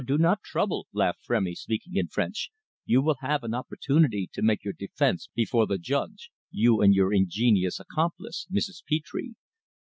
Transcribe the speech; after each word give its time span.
"Oh, 0.01 0.03
do 0.03 0.17
not 0.17 0.41
trouble," 0.43 0.87
laughed 0.93 1.27
Frémy, 1.29 1.55
speaking 1.55 1.95
in 1.95 2.07
French. 2.07 2.49
"You 2.85 3.03
will 3.03 3.17
have 3.21 3.43
an 3.43 3.53
opportunity 3.53 4.27
to 4.33 4.41
make 4.41 4.63
your 4.63 4.73
defence 4.73 5.29
before 5.35 5.67
the 5.67 5.77
judge 5.77 6.31
you 6.49 6.81
and 6.81 6.95
your 6.95 7.13
ingenious 7.13 7.79
accomplice, 7.79 8.47
Mrs. 8.51 8.81
Petre." 8.89 9.33